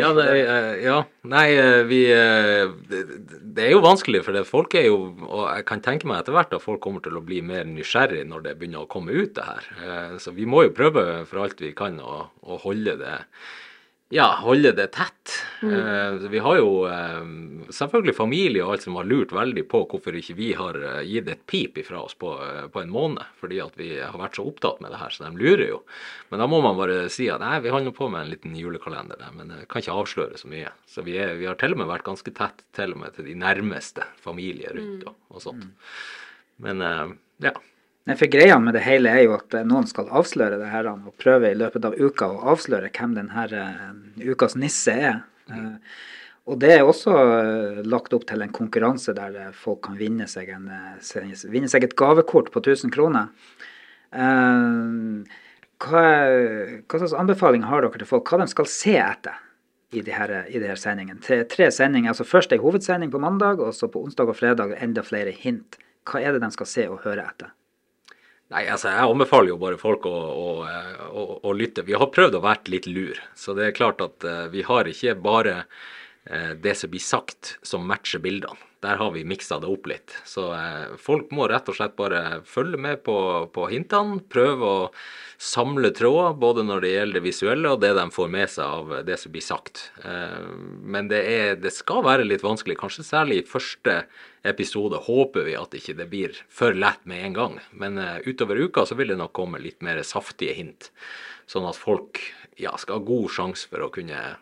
Ja, 0.00 0.10
det, 0.16 0.24
eh, 0.32 0.68
ja. 0.86 0.96
Nei, 1.28 1.44
eh, 1.60 1.80
vi 1.88 1.98
eh, 2.14 2.72
det, 2.88 3.00
det 3.56 3.66
er 3.66 3.74
jo 3.74 3.82
vanskelig, 3.84 4.22
for 4.24 4.36
det, 4.36 4.46
folk 4.48 4.74
er 4.80 4.86
jo 4.88 4.96
Og 5.26 5.42
jeg 5.44 5.66
kan 5.68 5.82
tenke 5.84 6.08
meg 6.08 6.22
etter 6.22 6.36
hvert 6.36 6.54
at 6.56 6.64
folk 6.64 6.80
kommer 6.84 7.04
til 7.04 7.18
å 7.20 7.24
bli 7.24 7.42
mer 7.44 7.68
nysgjerrig 7.68 8.24
når 8.30 8.46
det 8.46 8.56
begynner 8.60 8.86
å 8.86 8.90
komme 8.90 9.12
ut, 9.12 9.34
det 9.36 9.44
her. 9.44 9.68
Eh, 9.84 10.14
Så 10.22 10.32
vi 10.36 10.48
må 10.48 10.64
jo 10.66 10.76
prøve 10.76 11.26
for 11.28 11.44
alt 11.44 11.60
vi 11.60 11.74
kan 11.76 12.00
å, 12.00 12.22
å 12.40 12.60
holde 12.64 12.96
det 13.00 13.18
ja, 14.10 14.26
holde 14.42 14.72
det 14.74 14.88
tett. 14.96 15.36
Eh, 15.62 16.12
vi 16.32 16.38
har 16.42 16.56
jo 16.58 16.70
eh, 16.90 17.20
selvfølgelig 17.70 18.14
familie 18.18 18.64
og 18.64 18.72
alt 18.74 18.82
som 18.82 18.96
har 18.98 19.06
lurt 19.06 19.30
veldig 19.30 19.62
på 19.70 19.84
hvorfor 19.86 20.16
ikke 20.18 20.34
vi 20.34 20.48
har 20.58 20.78
eh, 20.82 21.04
gitt 21.06 21.30
et 21.30 21.44
pip 21.46 21.78
ifra 21.78 22.00
oss 22.02 22.16
på, 22.18 22.32
på 22.74 22.82
en 22.82 22.90
måned. 22.90 23.22
Fordi 23.38 23.60
at 23.62 23.78
vi 23.78 23.92
har 24.00 24.18
vært 24.18 24.40
så 24.40 24.48
opptatt 24.50 24.82
med 24.82 24.90
det 24.90 24.98
her, 24.98 25.14
så 25.14 25.28
de 25.28 25.30
lurer 25.38 25.66
jo. 25.68 25.78
Men 26.32 26.42
da 26.42 26.50
må 26.50 26.58
man 26.64 26.78
bare 26.80 27.04
si 27.12 27.28
at 27.30 27.44
nei, 27.44 27.60
vi 27.62 27.70
holder 27.70 27.94
på 27.94 28.10
med 28.10 28.24
en 28.24 28.34
liten 28.34 28.58
julekalender 28.58 29.22
der, 29.22 29.30
men 29.36 29.54
jeg 29.54 29.70
kan 29.70 29.84
ikke 29.84 29.98
avsløre 30.02 30.42
så 30.42 30.50
mye. 30.50 30.74
Så 30.90 31.06
vi, 31.06 31.14
er, 31.22 31.36
vi 31.38 31.46
har 31.46 31.60
til 31.60 31.78
og 31.78 31.82
med 31.84 31.92
vært 31.92 32.08
ganske 32.10 32.34
tett 32.34 32.66
til 32.74 32.96
og 32.96 33.04
med 33.04 33.14
til 33.14 33.30
de 33.30 33.38
nærmeste 33.38 34.10
familier 34.26 34.74
rundt 34.74 35.06
og, 35.06 35.18
og 35.30 35.46
sånt. 35.46 35.70
Men 36.66 36.82
eh, 36.82 37.18
ja. 37.46 37.54
Nei, 38.08 38.16
for 38.16 38.30
greia 38.32 38.56
med 38.58 38.74
det 38.74 38.84
hele 38.86 39.10
er 39.12 39.26
jo 39.26 39.34
at 39.36 39.54
eh, 39.54 39.66
noen 39.68 39.88
skal 39.88 40.08
avsløre 40.08 40.56
det 40.60 40.70
her 40.72 40.88
og 40.88 41.10
prøve 41.20 41.50
i 41.50 41.58
løpet 41.58 41.84
av 41.84 41.98
uka 42.00 42.30
å 42.32 42.54
avsløre 42.54 42.88
hvem 42.96 43.12
denne 43.18 43.44
uh, 43.52 43.90
ukas 44.24 44.56
nisse 44.56 44.94
er. 44.94 45.20
Uh, 45.50 45.76
og 46.48 46.56
det 46.62 46.70
er 46.78 46.88
også 46.88 47.12
lagt 47.86 48.14
opp 48.16 48.24
til 48.26 48.40
en 48.42 48.54
konkurranse 48.54 49.12
der 49.14 49.52
folk 49.54 49.82
kan 49.84 49.98
vinne 50.00 50.26
seg, 50.26 50.48
en, 50.50 50.64
vinne 51.52 51.68
seg, 51.70 51.84
et 51.84 51.94
gavekort 52.00 52.48
på 52.50 52.62
1000 52.64 52.90
kroner. 52.90 53.28
Hva, 54.10 56.02
hva, 56.80 56.96
slags 56.96 57.14
anbefaling 57.20 57.68
har 57.68 57.84
dere 57.84 58.00
til 58.00 58.08
folk? 58.08 58.32
Hva 58.32 58.40
de 58.40 58.48
skal 58.50 58.66
se 58.72 58.96
etter 58.98 59.36
i 59.94 60.02
de 60.02 60.16
her, 60.16 60.32
i 60.48 60.58
de 60.58 60.72
her 60.72 60.80
sendingene? 60.80 61.22
Tre, 61.22 61.42
tre 61.52 61.70
sendinger, 61.76 62.16
altså 62.16 62.26
Først 62.26 62.56
ei 62.56 62.58
hovedsending 62.64 63.12
på 63.12 63.22
mandag, 63.22 63.62
og 63.62 63.76
så 63.76 63.92
på 63.92 64.02
onsdag 64.02 64.32
og 64.32 64.40
fredag 64.40 64.74
enda 64.80 65.06
flere 65.06 65.36
hint. 65.36 65.78
Hva 66.08 66.24
er 66.24 66.34
det 66.34 66.42
de 66.42 66.50
skal 66.56 66.72
se 66.72 66.90
og 66.90 67.04
høre 67.04 67.28
etter? 67.30 67.54
Nei, 68.50 68.64
altså 68.66 68.90
Jeg 68.90 69.06
anbefaler 69.06 69.52
jo 69.52 69.60
bare 69.62 69.78
folk 69.78 70.06
å, 70.10 70.10
å, 70.10 70.46
å, 71.06 71.24
å, 71.46 71.52
lytte. 71.54 71.84
Vi 71.86 71.94
har 71.94 72.10
prøvd 72.10 72.38
å 72.38 72.42
være 72.42 72.72
litt 72.72 72.88
lur. 72.90 73.20
Så 73.38 73.54
det 73.54 73.68
er 73.68 73.76
klart 73.76 74.02
at 74.02 74.26
uh, 74.26 74.48
vi 74.50 74.64
har 74.66 74.90
ikke 74.90 75.14
bare 75.22 75.54
det 76.24 76.74
som 76.76 76.90
blir 76.92 77.02
sagt 77.02 77.54
som 77.64 77.86
matcher 77.88 78.20
bildene. 78.20 78.58
Der 78.80 78.96
har 78.96 79.10
vi 79.12 79.26
miksa 79.28 79.58
det 79.60 79.68
opp 79.68 79.88
litt. 79.90 80.12
Så 80.24 80.46
eh, 80.56 80.92
folk 80.96 81.28
må 81.36 81.44
rett 81.50 81.68
og 81.68 81.76
slett 81.76 81.98
bare 81.98 82.40
følge 82.48 82.80
med 82.80 83.02
på, 83.04 83.16
på 83.52 83.66
hintene. 83.68 84.22
Prøve 84.32 84.70
å 84.70 84.86
samle 85.36 85.90
tråder, 85.96 86.38
både 86.40 86.64
når 86.64 86.84
det 86.84 86.92
gjelder 86.94 87.18
det 87.18 87.24
visuelle 87.26 87.74
og 87.74 87.82
det 87.84 87.92
de 87.98 88.06
får 88.14 88.32
med 88.32 88.48
seg 88.52 88.64
av 88.64 88.94
det 89.04 89.18
som 89.20 89.32
blir 89.32 89.44
sagt. 89.44 89.86
Men 90.00 91.08
det, 91.12 91.20
er, 91.28 91.54
det 91.60 91.72
skal 91.72 92.04
være 92.04 92.26
litt 92.28 92.44
vanskelig, 92.44 92.76
kanskje 92.80 93.04
særlig 93.08 93.40
i 93.40 93.46
første 93.48 94.02
episode 94.48 95.00
håper 95.04 95.48
vi 95.48 95.56
at 95.56 95.76
ikke 95.76 95.96
det 95.96 96.08
blir 96.12 96.36
for 96.48 96.76
lett 96.76 97.04
med 97.08 97.24
en 97.24 97.36
gang. 97.36 97.56
Men 97.72 98.00
eh, 98.00 98.20
utover 98.24 98.60
uka 98.60 98.86
så 98.88 98.96
vil 98.96 99.12
det 99.12 99.20
nok 99.20 99.36
komme 99.36 99.60
litt 99.60 99.84
mer 99.84 100.00
saftige 100.08 100.56
hint. 100.56 100.88
Sånn 101.48 101.68
at 101.68 101.76
folk 101.76 102.22
ja, 102.60 102.76
skal 102.80 103.00
ha 103.00 103.08
god 103.12 103.32
sjanse 103.32 103.68
for 103.68 103.84
å 103.84 103.92
kunne 103.92 104.38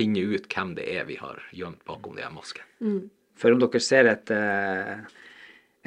finne 0.00 0.24
ut 0.24 0.48
hvem 0.50 0.74
det 0.78 0.88
er 0.90 1.06
vi 1.08 1.20
har 1.20 1.40
gjemt 1.56 1.84
bakom 1.88 2.16
de 2.16 2.24
her 2.24 2.34
maskene. 2.34 2.66
Mm. 2.80 3.02
For 3.40 3.54
om 3.54 3.62
dere 3.62 3.80
ser 3.80 4.08
et, 4.10 4.32
eh, 4.34 4.98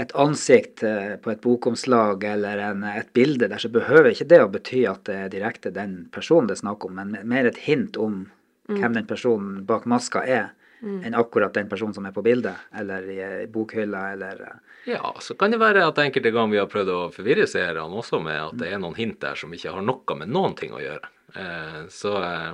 et 0.02 0.16
ansikt 0.18 0.84
eh, 0.88 1.16
på 1.22 1.34
et 1.34 1.42
bokomslag 1.44 2.26
eller 2.32 2.62
en, 2.70 2.86
et 2.90 3.12
bilde 3.14 3.50
der, 3.50 3.62
så 3.62 3.70
behøver 3.74 4.14
ikke 4.14 4.30
det 4.32 4.42
å 4.42 4.50
bety 4.54 4.86
at 4.90 5.06
det 5.10 5.20
er 5.26 5.34
direkte 5.34 5.74
den 5.74 6.04
personen 6.14 6.50
det 6.50 6.58
er 6.58 6.66
snakk 6.66 6.88
om, 6.88 6.98
men 6.98 7.18
mer 7.30 7.50
et 7.50 7.62
hint 7.68 8.00
om 8.02 8.24
mm. 8.26 8.78
hvem 8.80 9.00
den 9.02 9.10
personen 9.10 9.64
bak 9.70 9.86
maska 9.90 10.26
er 10.26 10.52
mm. 10.84 11.04
enn 11.06 11.18
akkurat 11.20 11.54
den 11.54 11.70
personen 11.70 11.94
som 11.94 12.08
er 12.10 12.16
på 12.16 12.24
bildet, 12.26 12.70
eller 12.76 13.10
i 13.10 13.48
bokhylla, 13.52 14.12
eller 14.16 14.46
eh. 14.50 14.62
Ja, 14.86 15.14
så 15.22 15.36
kan 15.40 15.54
det 15.54 15.62
være 15.62 15.86
at 15.88 16.00
enkelte 16.02 16.34
ganger 16.36 16.52
vi 16.52 16.60
har 16.60 16.72
prøvd 16.72 16.90
å 16.92 17.04
forvirre 17.14 17.46
seerne 17.48 17.86
også 17.88 18.20
med 18.24 18.40
at 18.50 18.58
det 18.60 18.74
er 18.74 18.82
noen 18.84 18.98
hint 18.98 19.22
der 19.22 19.38
som 19.40 19.54
ikke 19.56 19.72
har 19.72 19.86
noe 19.86 20.18
med 20.20 20.34
noen 20.34 20.58
ting 20.60 20.74
å 20.76 20.82
gjøre. 20.84 21.12
Eh, 21.40 21.80
så 21.94 22.18
eh, 22.20 22.50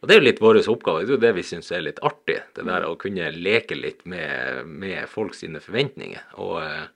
og 0.00 0.08
det 0.08 0.14
er 0.14 0.20
jo 0.20 0.26
litt 0.26 0.40
vår 0.40 0.62
oppgave. 0.72 1.04
Det 1.04 1.12
er 1.12 1.16
jo 1.18 1.22
det 1.26 1.34
vi 1.36 1.44
syns 1.44 1.70
er 1.76 1.84
litt 1.84 2.00
artig. 2.06 2.38
Det 2.56 2.64
der 2.64 2.86
å 2.88 2.96
kunne 3.00 3.28
leke 3.36 3.76
litt 3.76 4.06
med, 4.08 4.64
med 4.64 5.04
folk 5.12 5.36
sine 5.36 5.60
forventninger. 5.60 6.22
Og 6.40 6.56
eh, 6.64 6.86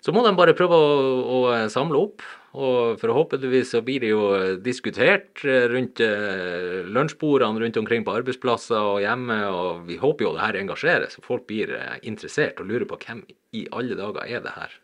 så 0.00 0.14
må 0.16 0.22
de 0.24 0.32
bare 0.38 0.56
prøve 0.56 0.78
å, 0.78 0.92
å 1.38 1.40
samle 1.72 2.00
opp 2.08 2.24
og 2.56 2.96
forhåpentligvis 3.02 3.74
så 3.74 3.82
blir 3.84 4.00
det 4.00 4.10
jo 4.14 4.22
diskutert 4.64 5.42
rundt 5.44 6.00
eh, 6.00 6.86
lunsjbordene 6.88 7.60
rundt 7.60 7.76
omkring 7.76 8.06
på 8.06 8.14
arbeidsplasser 8.16 8.78
og 8.94 9.02
hjemme, 9.04 9.36
og 9.52 9.84
vi 9.86 9.98
håper 10.00 10.24
jo 10.24 10.32
det 10.34 10.46
her 10.46 10.58
engasjerer, 10.62 11.12
så 11.12 11.24
folk 11.24 11.44
blir 11.50 11.74
eh, 11.76 11.98
interessert 12.08 12.62
og 12.62 12.70
lurer 12.70 12.88
på 12.88 12.98
hvem 13.04 13.20
i 13.52 13.66
alle 13.76 13.98
dager 13.98 14.24
er 14.24 14.42
det 14.46 14.56
her 14.56 14.74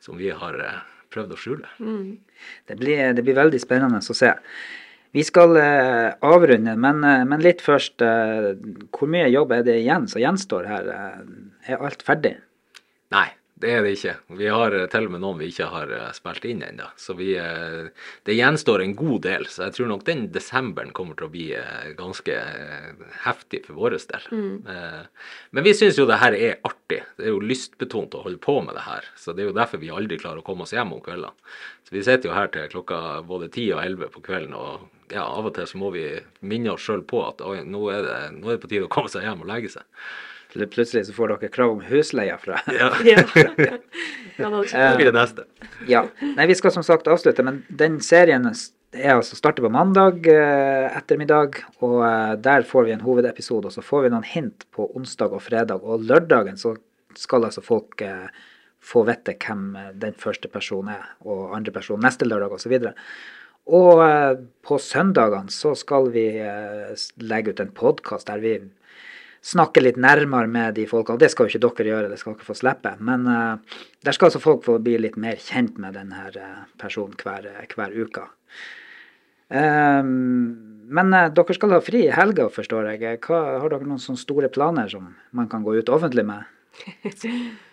som 0.00 0.16
vi 0.16 0.32
har 0.32 0.56
prøvd 1.12 1.36
å 1.36 1.38
skjule. 1.40 1.70
Mm. 1.78 2.16
Det, 2.68 2.76
blir, 2.80 3.12
det, 3.16 3.22
blir, 3.24 3.36
veldig 3.36 3.60
spennende 3.60 4.00
å 4.00 4.16
se. 4.16 4.32
Vi 5.14 5.24
skal 5.24 5.56
avrunde, 6.24 6.74
men, 6.76 7.00
men, 7.00 7.40
litt 7.40 7.62
først. 7.64 8.02
hvor 8.92 9.08
mye 9.08 9.28
jobb 9.30 9.52
er 9.52 9.62
det 9.66 9.78
igjen 9.80 10.08
som 10.10 10.20
gjenstår 10.20 10.68
her? 10.68 10.92
er 11.66 11.82
alt 11.82 12.02
ferdig? 12.04 12.36
Nei, 13.14 13.28
det 13.56 13.70
er 13.72 13.84
det 13.86 13.94
ikke. 13.96 14.12
Vi 14.36 14.48
har 14.52 14.74
eh, 14.76 14.84
til 14.92 15.06
og 15.08 15.12
med 15.14 15.22
noen 15.22 15.38
vi 15.40 15.46
ikke 15.48 15.68
har 15.72 15.92
eh, 15.96 16.08
spilt 16.16 16.44
inn 16.48 16.60
ennå. 16.66 16.90
Så 17.00 17.14
vi, 17.16 17.30
eh, 17.40 17.86
det 18.28 18.36
gjenstår 18.36 18.82
en 18.84 18.92
god 18.98 19.22
del. 19.24 19.46
Så 19.48 19.64
jeg 19.64 19.76
tror 19.78 19.88
nok 19.92 20.04
den 20.08 20.26
desemberen 20.34 20.92
kommer 20.96 21.16
til 21.16 21.28
å 21.28 21.32
bli 21.32 21.46
ganske 21.96 22.36
heftig 23.24 23.62
for 23.64 23.78
vår 23.80 23.96
del. 23.96 24.26
Mm. 24.28 25.06
Men 25.56 25.64
vi 25.64 25.72
syns 25.78 25.96
jo 25.96 26.04
det 26.08 26.20
her 26.20 26.36
er 26.36 26.58
artig. 26.68 27.00
Det 27.16 27.30
er 27.30 27.32
jo 27.32 27.40
lystbetont 27.40 28.18
å 28.18 28.26
holde 28.26 28.42
på 28.44 28.58
med 28.66 28.76
det 28.76 28.84
her. 28.84 29.08
Så 29.16 29.32
det 29.32 29.46
er 29.46 29.50
jo 29.50 29.56
derfor 29.56 29.80
vi 29.80 29.94
aldri 29.94 30.20
klarer 30.20 30.44
å 30.44 30.46
komme 30.46 30.66
oss 30.66 30.76
hjem 30.76 30.92
om 30.98 31.00
kveldene. 31.04 31.32
Så 31.86 31.96
vi 31.96 32.04
sitter 32.04 32.28
jo 32.28 32.36
her 32.36 32.52
til 32.52 32.68
klokka 32.74 33.22
både 33.24 33.48
ti 33.54 33.70
og 33.72 33.80
11 33.80 34.12
på 34.12 34.24
kvelden, 34.26 34.52
og 34.58 34.84
ja, 35.12 35.24
av 35.24 35.48
og 35.48 35.54
til 35.56 35.68
så 35.70 35.80
må 35.80 35.90
vi 35.94 36.06
minne 36.46 36.72
oss 36.74 36.86
sjøl 36.86 37.02
på 37.06 37.20
at 37.26 37.42
oi, 37.44 37.60
nå 37.66 37.82
er, 37.92 38.06
det, 38.06 38.16
nå 38.38 38.50
er 38.50 38.56
det 38.56 38.62
på 38.64 38.70
tide 38.72 38.88
å 38.88 38.92
komme 38.92 39.12
seg 39.12 39.26
hjem 39.26 39.44
og 39.44 39.50
legge 39.50 39.72
seg. 39.76 39.86
Plutselig 40.56 41.04
så 41.08 41.12
får 41.12 41.34
dere 41.34 41.50
krav 41.52 41.74
om 41.74 41.82
husleie 41.84 42.36
fra 42.40 42.62
Ja. 42.80 42.88
ja. 43.04 43.24
ja 44.38 44.48
det 44.48 44.96
blir 44.96 45.10
det 45.10 45.16
neste. 45.18 45.44
Ja. 45.90 46.06
Nei, 46.22 46.46
vi 46.48 46.56
skal 46.56 46.72
som 46.72 46.86
sagt 46.86 47.10
avslutte, 47.12 47.44
men 47.44 47.60
den 47.68 47.98
serien 48.04 48.48
er 48.48 49.18
altså 49.18 49.36
starter 49.36 49.66
på 49.66 49.72
mandag 49.74 50.26
eh, 50.32 50.88
ettermiddag. 50.96 51.60
Og 51.84 52.00
eh, 52.06 52.34
der 52.40 52.64
får 52.68 52.88
vi 52.88 52.96
en 52.96 53.04
hovedepisode, 53.04 53.68
og 53.68 53.76
så 53.76 53.84
får 53.84 54.06
vi 54.06 54.12
noen 54.14 54.28
hint 54.28 54.66
på 54.72 54.88
onsdag 54.96 55.34
og 55.36 55.44
fredag. 55.44 55.84
Og 55.84 56.06
lørdagen 56.08 56.56
så 56.60 56.76
skal 57.16 57.48
altså 57.48 57.64
folk 57.64 58.00
eh, 58.04 58.28
få 58.86 59.04
vite 59.08 59.36
hvem 59.42 59.68
eh, 59.76 59.94
den 60.06 60.16
første 60.18 60.50
personen 60.52 60.94
er, 60.96 61.08
og 61.26 61.56
andre 61.56 61.74
person 61.74 62.02
neste 62.02 62.28
lørdag 62.28 62.56
osv. 62.56 62.76
Og, 62.78 62.92
så 62.92 62.94
og 63.66 64.02
eh, 64.04 64.38
på 64.66 64.78
søndagene 64.78 65.50
så 65.50 65.74
skal 65.78 66.10
vi 66.14 66.28
eh, 66.38 66.92
legge 67.22 67.54
ut 67.54 67.62
en 67.62 67.72
podkast 67.74 68.30
der 68.30 68.42
vi 68.42 68.56
snakke 69.46 69.82
litt 69.82 69.98
nærmere 69.98 70.50
med 70.50 70.74
de 70.78 70.86
folkene. 70.90 71.20
Det 71.22 71.30
skal 71.30 71.46
jo 71.46 71.54
ikke 71.54 71.62
dere 71.66 71.92
gjøre, 71.92 72.10
det 72.10 72.18
skal 72.18 72.34
dere 72.34 72.46
få 72.46 72.56
slippe. 72.58 72.92
Men 72.98 73.28
uh, 73.30 73.76
der 74.02 74.16
skal 74.16 74.26
altså 74.26 74.40
folk 74.42 74.64
få 74.66 74.80
bli 74.82 74.96
litt 74.98 75.14
mer 75.22 75.38
kjent 75.38 75.78
med 75.78 75.94
denne 75.94 76.24
personen 76.82 77.14
hver, 77.20 77.46
hver 77.76 77.94
uke. 77.94 78.24
Men 79.54 81.14
dere 81.14 81.54
skal 81.54 81.76
ha 81.76 81.78
fri 81.78 82.00
i 82.08 82.16
helga, 82.16 82.48
forstår 82.50 82.90
jeg. 82.96 83.20
Har 83.28 83.70
dere 83.70 83.86
noen 83.86 84.02
sånne 84.02 84.18
store 84.18 84.50
planer 84.50 84.90
som 84.90 85.12
man 85.30 85.46
kan 85.52 85.62
gå 85.62 85.78
ut 85.78 85.94
offentlig 85.94 86.26
med? 86.26 86.50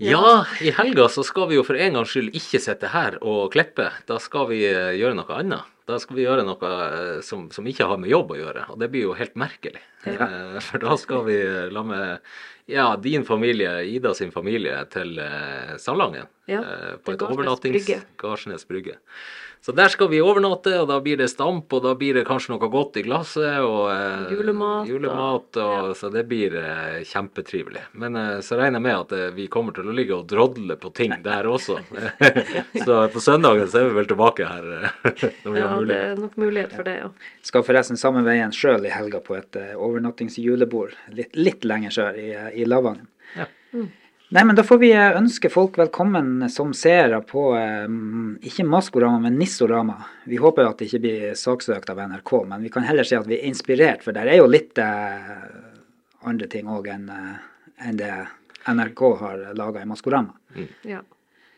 Ja, 0.00 0.46
i 0.60 0.70
helga 0.74 1.08
så 1.12 1.22
skal 1.26 1.50
vi 1.50 1.58
jo 1.58 1.64
for 1.66 1.78
en 1.78 1.98
gangs 1.98 2.14
skyld 2.14 2.32
ikke 2.34 2.60
sitte 2.62 2.90
her 2.90 3.18
og 3.20 3.52
klippe. 3.54 3.90
Da 4.08 4.18
skal 4.22 4.48
vi 4.50 4.62
gjøre 4.64 5.14
noe 5.18 5.36
annet. 5.36 5.68
Da 5.86 5.98
skal 6.00 6.16
vi 6.16 6.24
gjøre 6.24 6.46
noe 6.46 6.70
eh, 6.86 7.20
som, 7.26 7.48
som, 7.52 7.66
ikke 7.68 7.88
har 7.90 7.98
med 8.00 8.12
jobb 8.12 8.32
å 8.32 8.38
gjøre, 8.38 8.64
og 8.70 8.78
det 8.80 8.88
blir 8.92 9.08
jo 9.08 9.16
helt 9.18 9.34
merkelig. 9.38 9.82
Ja. 10.06 10.28
Eh, 10.28 10.58
for 10.62 10.82
da 10.82 10.96
skal 11.00 11.24
vi 11.26 11.38
la 11.74 11.82
med 11.86 12.34
ja, 12.70 12.86
din 13.02 13.26
familie, 13.26 13.80
Ida 13.90 14.14
sin 14.14 14.30
familie, 14.32 14.78
til 14.94 15.18
Salangen. 15.82 16.30
Ja, 16.46 16.62
på 17.02 17.16
et 17.16 17.24
overnattings... 17.26 17.90
Garsnes 18.22 18.64
brygge. 18.68 19.00
Så 19.62 19.72
der 19.72 19.88
skal 19.88 20.08
vi 20.10 20.18
overnatte, 20.18 20.72
og 20.82 20.88
da 20.90 20.96
blir 20.98 21.20
det 21.20 21.28
stamp, 21.30 21.70
og 21.70 21.84
da 21.84 21.92
blir 21.94 22.16
det 22.18 22.24
kanskje 22.26 22.50
noe 22.50 22.66
godt 22.70 22.96
i 22.98 23.04
glasset. 23.06 23.60
Og 23.62 23.92
eh, 23.92 24.32
julemat. 24.34 24.88
julemat 24.90 25.58
og, 25.62 25.74
ja. 25.86 25.92
Så 26.00 26.10
det 26.10 26.24
blir 26.26 26.56
eh, 26.58 26.96
kjempetrivelig. 27.06 27.84
Men 28.02 28.18
eh, 28.18 28.40
så 28.42 28.58
regner 28.58 28.80
jeg 28.80 28.86
med 28.88 28.96
at 28.96 29.14
eh, 29.14 29.30
vi 29.36 29.46
kommer 29.52 29.76
til 29.76 29.86
å 29.86 29.94
ligge 29.94 30.18
og 30.18 30.26
drodle 30.32 30.74
på 30.82 30.90
ting 30.98 31.14
der 31.22 31.46
også. 31.46 31.78
så 32.86 32.98
på 33.14 33.22
søndagen 33.22 33.70
så 33.70 33.84
er 33.84 33.88
vi 33.92 34.00
vel 34.00 34.10
tilbake 34.10 34.50
her 34.50 34.66
eh, 34.80 34.90
når 35.44 35.54
vi 35.54 35.62
ja, 35.62 35.70
har 35.70 35.78
mulighet. 35.78 36.02
Ja, 36.02 36.10
det 36.10 36.10
er 36.10 36.20
nok 36.26 36.36
mulighet 36.42 36.74
for 36.74 36.90
det, 36.90 36.98
ja. 37.04 37.08
Skal 37.46 37.66
forresten 37.70 38.02
samme 38.02 38.26
veien 38.26 38.50
sjøl 38.56 38.90
i 38.90 38.90
helga 38.90 39.22
på 39.22 39.38
et 39.38 39.62
uh, 39.62 39.72
overnattingsjulebord 39.78 40.98
litt, 41.14 41.38
litt 41.38 41.62
lenger 41.62 41.94
sør 41.94 42.18
i, 42.18 42.32
i 42.58 42.66
Lavangen. 42.66 43.06
Ja. 43.38 43.46
Mm. 43.70 43.92
Nei, 44.32 44.44
men 44.44 44.56
da 44.56 44.62
får 44.64 44.78
vi 44.80 44.88
eh, 44.96 45.16
ønske 45.18 45.50
folk 45.52 45.76
velkommen 45.76 46.46
som 46.48 46.70
seere 46.72 47.18
på 47.28 47.50
eh, 47.52 47.82
ikke 48.48 48.64
Maskorama, 48.64 49.18
men 49.26 49.34
Nissorama. 49.36 49.98
Vi 50.24 50.38
håper 50.40 50.64
at 50.70 50.80
det 50.80 50.88
ikke 50.88 51.00
blir 51.04 51.34
saksøkt 51.36 51.90
av 51.92 52.00
NRK, 52.00 52.32
men 52.48 52.64
vi 52.64 52.70
kan 52.72 52.86
heller 52.88 53.04
si 53.04 53.18
at 53.18 53.28
vi 53.28 53.36
er 53.36 53.50
inspirert, 53.50 54.00
for 54.00 54.16
der 54.16 54.30
er 54.32 54.40
jo 54.40 54.48
litt 54.48 54.80
eh, 54.80 55.34
andre 56.24 56.48
ting 56.48 56.70
òg 56.72 56.88
enn 56.94 57.10
eh, 57.12 57.92
det 57.98 58.08
NRK 58.72 59.02
har 59.20 59.44
laga 59.58 59.84
i 59.84 59.90
Maskorama. 59.90 60.32
Mm. 60.56 60.70
Ja. 60.88 61.02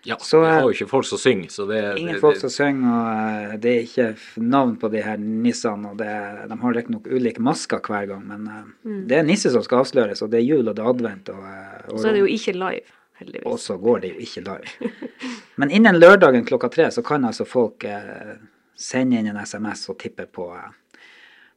Ja, 0.06 0.16
så, 0.20 0.40
vi 0.40 0.46
har 0.46 0.60
jo 0.60 0.72
ikke 0.74 0.86
folk 0.88 1.06
som 1.08 1.18
synger. 1.18 1.48
så 1.48 1.64
det, 1.66 1.78
Ingen 1.98 2.14
det, 2.14 2.20
folk 2.20 2.36
som 2.36 2.50
synger, 2.52 2.90
og 2.92 3.52
eh, 3.54 3.54
det 3.60 3.70
er 3.70 3.86
ikke 3.86 4.42
navn 4.44 4.74
på 4.80 4.90
de 4.92 5.00
her 5.00 5.16
nissene. 5.20 5.94
og 5.94 5.96
det, 5.96 6.10
De 6.50 6.58
har 6.60 6.76
riktignok 6.76 7.08
ulike 7.08 7.40
masker 7.44 7.80
hver 7.80 8.10
gang, 8.12 8.26
men 8.28 8.44
eh, 8.52 8.66
mm. 8.84 8.98
det 9.08 9.18
er 9.18 9.24
nisse 9.24 9.52
som 9.54 9.64
skal 9.64 9.80
avsløres, 9.80 10.20
og 10.20 10.34
det 10.34 10.42
er 10.42 10.44
jul 10.44 10.68
og 10.68 10.76
det 10.76 10.84
er 10.84 10.92
advent. 10.92 11.32
Og, 11.32 11.40
eh, 11.48 11.88
og 11.88 12.02
så 12.02 12.10
er 12.10 12.18
det 12.18 12.24
jo 12.24 12.30
ikke 12.36 12.56
live, 12.60 12.94
heldigvis. 13.22 13.48
Og 13.48 13.60
så 13.64 13.78
går 13.80 14.04
det 14.04 14.12
jo 14.12 14.28
ikke 14.28 14.44
live. 14.50 14.92
men 15.62 15.72
innen 15.80 16.00
lørdagen 16.00 16.44
klokka 16.52 16.68
tre 16.74 16.90
så 16.92 17.04
kan 17.06 17.24
altså 17.24 17.48
folk 17.48 17.88
eh, 17.88 18.36
sende 18.76 19.22
inn 19.22 19.32
en 19.32 19.40
SMS 19.40 19.88
og 19.88 20.02
tippe 20.04 20.28
på, 20.28 20.50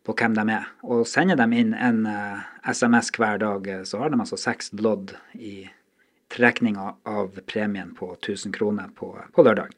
på 0.08 0.16
hvem 0.16 0.40
de 0.40 0.48
er. 0.56 0.72
Og 0.88 1.04
sender 1.10 1.36
de 1.36 1.66
inn 1.66 1.76
en 1.76 2.06
eh, 2.08 2.48
SMS 2.72 3.12
hver 3.20 3.44
dag, 3.44 3.74
så 3.84 4.06
har 4.06 4.16
de 4.16 4.24
altså 4.24 4.40
seks 4.40 4.72
lodd 4.80 5.18
i 5.36 5.66
trekninga 6.38 6.94
av 7.10 7.40
premien 7.50 7.96
på 7.98 8.14
1000 8.14 8.54
kroner 8.56 8.94
på, 8.96 9.12
på 9.34 9.44
lørdag. 9.44 9.74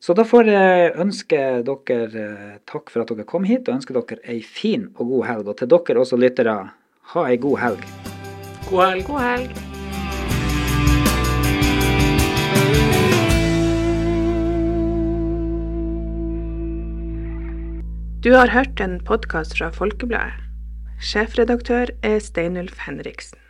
Så 0.00 0.14
da 0.14 0.22
får 0.22 0.46
jeg 0.46 0.90
ønske 1.02 1.38
dere 1.66 2.20
eh, 2.22 2.58
takk 2.70 2.92
for 2.92 3.02
at 3.02 3.10
dere 3.10 3.26
kom 3.26 3.48
hit, 3.48 3.66
og 3.66 3.80
ønske 3.80 3.96
dere 3.96 4.20
ei 4.30 4.38
fin 4.46 4.86
og 4.94 5.08
god 5.14 5.24
helg. 5.26 5.50
Og 5.50 5.58
til 5.58 5.72
dere 5.72 6.04
også 6.04 6.20
lyttere, 6.20 6.54
ha 7.14 7.24
ei 7.26 7.40
god 7.42 7.58
helg. 7.64 7.82
God 8.68 8.84
helg. 8.84 9.08
God 9.08 9.24
helg. 9.24 9.58
Du 18.22 18.32
har 18.34 18.50
hørt 18.54 18.80
en 18.82 19.00
podkast 19.06 19.58
fra 19.58 19.72
Folkebladet. 19.74 20.46
Sjefredaktør 20.98 21.90
er 22.02 22.18
Steinulf 22.22 22.80
Henriksen. 22.86 23.47